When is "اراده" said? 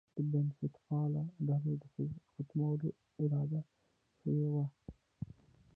3.21-3.61